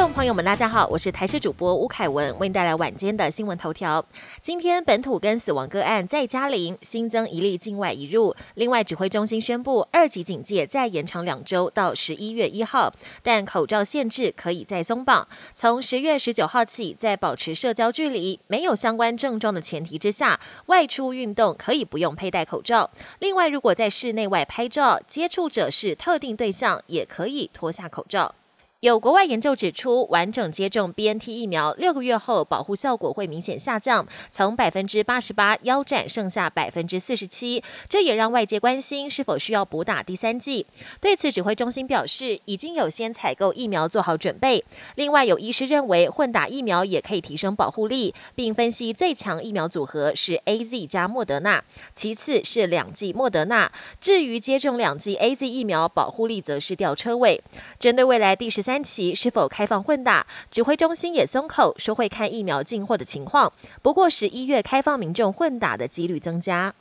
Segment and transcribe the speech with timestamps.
[0.00, 4.02] 众朋友们，大家好，我是台视主播吴凯文，为您带来晚间的新闻头条。
[4.40, 8.34] 今天本土跟死亡个案再加零，新增一例境外移入。
[8.54, 12.90] 另外，指挥中心宣布二级警戒再延长两周到十一月一号，
[13.22, 15.28] 但口罩限制可以再松绑。
[15.52, 22.90] 从十月十九号起，在保持社交距离、没有相关症状的前提之下，外出运动可以不用佩戴口罩。
[23.18, 28.34] 另外，如果在室内外拍照，接触者是特定对象，也可以脱下口罩。
[28.80, 37.62] 有国外研究指出，完整接种 B N T 疫苗六个月后，保护效果会明显下降，从百分之八十八腰斩剩下百分之四十七。
[37.90, 40.64] 这也让外界关心是否需要补打第三剂。
[40.98, 44.64] 对此，指挥中心表示，已经有先采购疫苗做好准备。
[44.94, 51.62] 另外，有医师认为混打疫苗也可以提升保护力，并分析最强疫苗组合是 A Z 加莫德纳，
[51.94, 53.70] 其次是两剂莫德纳。
[54.00, 57.42] 至于接种两剂 A Z 疫苗，保护力则是吊车尾。
[57.78, 58.69] 针对未来第十三。
[58.70, 60.24] 三期是否开放混打？
[60.48, 66.72] 指挥中心也松口说会看疫苗进货的情况，不过十一月开放民众混打的几率增加。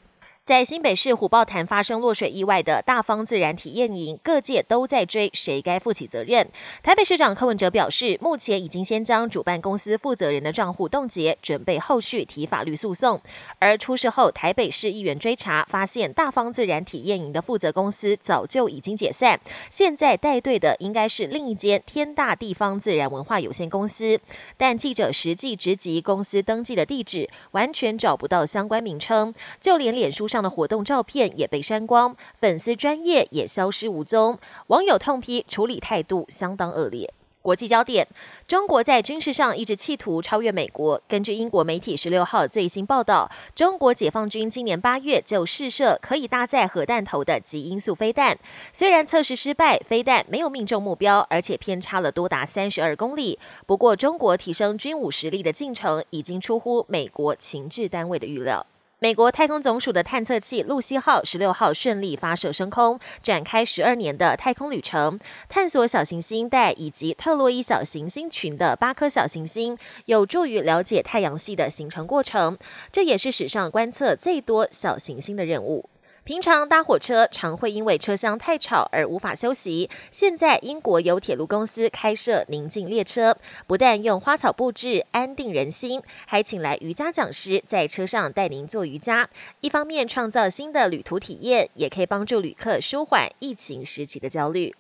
[0.50, 6.50] 在新北市虎豹潭发生落水意外的大方自然体验营，各界都在追谁该负起责任。
[6.82, 13.22] 台北市长柯文哲表示，目前已经先将主办公司负责人的账户冻结，准备后续提法律诉讼。
[13.60, 19.40] 而出事后，台北市议员追查发现，大方自然体验营的负责公司早就已经解散，
[19.70, 24.20] 现在带队的应该是另一间天大地方自然文化有限公司。
[24.58, 30.50] 但记者实际直击公司登记的地址，完全找不到相关名称，就连脸书上上。
[30.50, 34.40] 的活动照片也被删光，粉丝专业也消失无踪。
[34.68, 37.14] 网友痛批处理态度相当恶劣。
[37.42, 38.08] 国际焦点：
[38.48, 41.02] 中国在军事上一直企图超越美国。
[41.10, 48.38] 根据英国媒体十六号最新报道，中国解放军今年八月就试射可以搭载核弹头的极音速飞弹，
[48.72, 53.38] 虽然测试失败，飞弹没有命中目标，而且偏差了多达三十二公里。
[53.66, 58.66] 不过，中国提升军武实力的进程已经出乎美国情治单位的预料。
[59.02, 65.18] 美国太空总署的探测器露西号十六号顺利发射升空，展开十二年的太空旅程，
[65.48, 69.78] 探索小行星带以及特洛伊小行星群的八颗小行星，
[70.08, 72.58] 有助于了解太阳系的形成过程。
[72.92, 75.90] 这也是史上观测最多小行星的任务。
[76.30, 79.90] 平常搭火车常会因为车厢太吵而无法休息。
[80.12, 83.36] 现在英国有铁路公司开设宁静列车，
[83.66, 89.28] 不但用花草布置安定人心，还请来瑜伽讲师在车上带您做瑜伽。
[89.62, 94.76] 一方面创造新的旅途体验，也可以帮助旅客舒缓疫情时期的焦虑。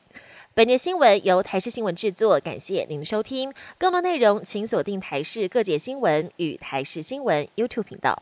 [0.53, 3.51] 本节新闻由台视新闻制作，感谢您的收听。
[3.79, 8.21] 更多内容请锁定台视各界新闻与台视新闻 YouTube 频道。